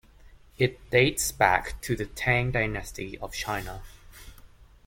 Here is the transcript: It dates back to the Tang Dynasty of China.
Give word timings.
It 0.57 0.89
dates 0.89 1.31
back 1.31 1.79
to 1.83 1.95
the 1.95 2.07
Tang 2.07 2.49
Dynasty 2.49 3.19
of 3.19 3.33
China. 3.35 3.83